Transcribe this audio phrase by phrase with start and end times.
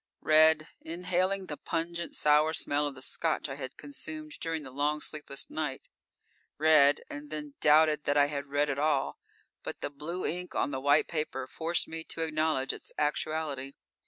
[0.21, 4.99] Read, inhaling the pungent, sour smell of the Scotch I had consumed during the long,
[4.99, 5.89] sleepless night.
[6.57, 9.19] Read, and then doubted that I had read at all
[9.61, 13.73] but the blue ink on the white paper forced me to acknowledge its actuality.